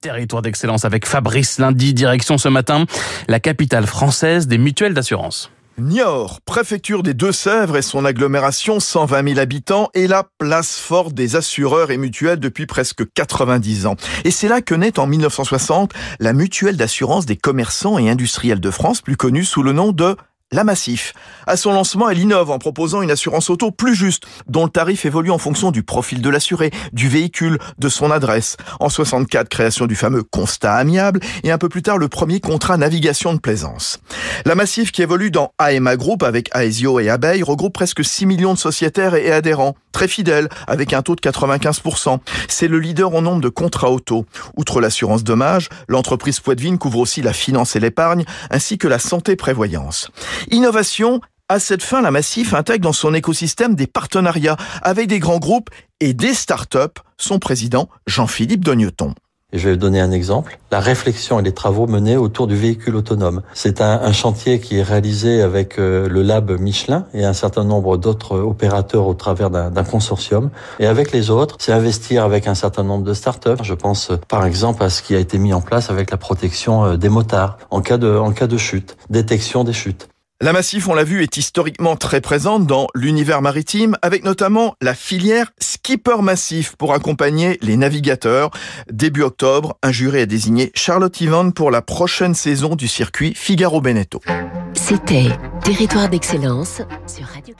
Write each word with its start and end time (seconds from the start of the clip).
Territoire 0.00 0.42
d'excellence 0.42 0.84
avec 0.84 1.06
Fabrice 1.06 1.58
Lundi, 1.58 1.94
direction 1.94 2.38
ce 2.38 2.48
matin, 2.48 2.84
la 3.28 3.40
capitale 3.40 3.86
française 3.86 4.46
des 4.46 4.58
mutuelles 4.58 4.94
d'assurance. 4.94 5.50
Niort, 5.78 6.40
préfecture 6.40 7.02
des 7.02 7.12
Deux-Sèvres 7.12 7.76
et 7.76 7.82
son 7.82 8.06
agglomération, 8.06 8.80
120 8.80 9.28
000 9.28 9.38
habitants, 9.38 9.90
est 9.92 10.06
la 10.06 10.24
place 10.38 10.78
forte 10.78 11.12
des 11.12 11.36
assureurs 11.36 11.90
et 11.90 11.98
mutuelles 11.98 12.40
depuis 12.40 12.64
presque 12.64 13.04
90 13.12 13.84
ans. 13.84 13.96
Et 14.24 14.30
c'est 14.30 14.48
là 14.48 14.62
que 14.62 14.74
naît 14.74 14.98
en 14.98 15.06
1960 15.06 15.92
la 16.18 16.32
mutuelle 16.32 16.78
d'assurance 16.78 17.26
des 17.26 17.36
commerçants 17.36 17.98
et 17.98 18.08
industriels 18.08 18.60
de 18.60 18.70
France, 18.70 19.02
plus 19.02 19.16
connue 19.16 19.44
sous 19.44 19.62
le 19.62 19.72
nom 19.72 19.92
de 19.92 20.16
la 20.52 20.62
Massif. 20.62 21.12
À 21.48 21.56
son 21.56 21.72
lancement, 21.72 22.08
elle 22.08 22.18
innove 22.18 22.50
en 22.50 22.58
proposant 22.58 23.02
une 23.02 23.10
assurance 23.10 23.50
auto 23.50 23.72
plus 23.72 23.96
juste, 23.96 24.26
dont 24.46 24.64
le 24.64 24.70
tarif 24.70 25.04
évolue 25.04 25.32
en 25.32 25.38
fonction 25.38 25.72
du 25.72 25.82
profil 25.82 26.22
de 26.22 26.30
l'assuré, 26.30 26.70
du 26.92 27.08
véhicule, 27.08 27.58
de 27.78 27.88
son 27.88 28.12
adresse. 28.12 28.56
En 28.78 28.88
64, 28.88 29.48
création 29.48 29.86
du 29.86 29.96
fameux 29.96 30.22
constat 30.22 30.74
amiable 30.74 31.20
et 31.42 31.50
un 31.50 31.58
peu 31.58 31.68
plus 31.68 31.82
tard 31.82 31.98
le 31.98 32.08
premier 32.08 32.38
contrat 32.40 32.76
navigation 32.76 33.34
de 33.34 33.40
plaisance. 33.40 33.98
La 34.44 34.54
Massif 34.54 34.92
qui 34.92 35.02
évolue 35.02 35.32
dans 35.32 35.52
AMA 35.58 35.96
Group 35.96 36.22
avec 36.22 36.48
Aesio 36.54 37.00
et 37.00 37.10
Abeille 37.10 37.42
regroupe 37.42 37.74
presque 37.74 38.04
6 38.04 38.26
millions 38.26 38.54
de 38.54 38.58
sociétaires 38.58 39.16
et 39.16 39.32
adhérents, 39.32 39.74
très 39.96 40.08
fidèles 40.08 40.50
avec 40.66 40.92
un 40.92 41.00
taux 41.00 41.16
de 41.16 41.22
95%. 41.22 42.18
C'est 42.48 42.68
le 42.68 42.78
leader 42.78 43.14
en 43.14 43.22
nombre 43.22 43.40
de 43.40 43.48
contrats 43.48 43.90
auto. 43.90 44.26
Outre 44.54 44.82
l'assurance 44.82 45.24
dommage, 45.24 45.70
l'entreprise 45.88 46.38
Poitvine 46.38 46.76
couvre 46.76 46.98
aussi 46.98 47.22
la 47.22 47.32
finance 47.32 47.76
et 47.76 47.80
l'épargne 47.80 48.26
ainsi 48.50 48.76
que 48.76 48.88
la 48.88 48.98
santé 48.98 49.36
prévoyance. 49.36 50.10
Innovation, 50.50 51.22
à 51.48 51.58
cette 51.58 51.82
fin, 51.82 52.02
la 52.02 52.10
Massif 52.10 52.52
intègre 52.52 52.84
dans 52.84 52.92
son 52.92 53.14
écosystème 53.14 53.74
des 53.74 53.86
partenariats 53.86 54.58
avec 54.82 55.06
des 55.06 55.18
grands 55.18 55.38
groupes 55.38 55.70
et 56.00 56.12
des 56.12 56.34
start-up, 56.34 56.98
son 57.16 57.38
président 57.38 57.88
Jean-Philippe 58.06 58.66
Dogneton. 58.66 59.14
Et 59.56 59.58
je 59.58 59.68
vais 59.68 59.72
vous 59.72 59.80
donner 59.80 60.02
un 60.02 60.10
exemple. 60.10 60.58
La 60.70 60.80
réflexion 60.80 61.40
et 61.40 61.42
les 61.42 61.54
travaux 61.54 61.86
menés 61.86 62.18
autour 62.18 62.46
du 62.46 62.54
véhicule 62.54 62.94
autonome. 62.94 63.40
C'est 63.54 63.80
un, 63.80 64.12
chantier 64.12 64.60
qui 64.60 64.76
est 64.76 64.82
réalisé 64.82 65.40
avec 65.40 65.78
euh, 65.78 66.10
le 66.10 66.20
lab 66.20 66.50
Michelin 66.60 67.06
et 67.14 67.24
un 67.24 67.32
certain 67.32 67.64
nombre 67.64 67.96
d'autres 67.96 68.38
opérateurs 68.38 69.06
au 69.06 69.14
travers 69.14 69.48
d'un 69.48 69.84
consortium. 69.84 70.50
Et 70.78 70.86
avec 70.86 71.10
les 71.10 71.30
autres, 71.30 71.56
c'est 71.58 71.72
investir 71.72 72.22
avec 72.22 72.48
un 72.48 72.54
certain 72.54 72.82
nombre 72.82 73.04
de 73.04 73.14
startups. 73.14 73.62
Je 73.62 73.72
pense 73.72 74.12
par 74.28 74.44
exemple 74.44 74.82
à 74.82 74.90
ce 74.90 75.00
qui 75.00 75.14
a 75.14 75.18
été 75.18 75.38
mis 75.38 75.54
en 75.54 75.62
place 75.62 75.88
avec 75.88 76.10
la 76.10 76.18
protection 76.18 76.84
euh, 76.84 76.96
des 76.98 77.08
motards 77.08 77.56
en 77.70 77.80
cas 77.80 77.96
de 77.96 78.56
chute, 78.58 78.98
détection 79.08 79.64
des 79.64 79.72
chutes. 79.72 80.06
La 80.42 80.52
Massif, 80.52 80.86
on 80.86 80.92
l'a 80.92 81.02
vu, 81.02 81.22
est 81.22 81.38
historiquement 81.38 81.96
très 81.96 82.20
présente 82.20 82.66
dans 82.66 82.88
l'univers 82.94 83.40
maritime, 83.40 83.96
avec 84.02 84.22
notamment 84.22 84.74
la 84.82 84.94
filière 84.94 85.50
Skipper 85.62 86.20
Massif 86.20 86.76
pour 86.76 86.92
accompagner 86.92 87.56
les 87.62 87.78
navigateurs. 87.78 88.50
Début 88.92 89.22
octobre, 89.22 89.78
un 89.82 89.92
jury 89.92 90.20
a 90.20 90.26
désigné 90.26 90.72
Charlotte 90.74 91.18
Yvonne 91.22 91.54
pour 91.54 91.70
la 91.70 91.80
prochaine 91.80 92.34
saison 92.34 92.76
du 92.76 92.86
circuit 92.86 93.32
Figaro-Beneteau. 93.34 94.20
C'était 94.74 95.30
Territoire 95.64 96.10
d'excellence 96.10 96.82
sur 97.06 97.24
Radio 97.28 97.54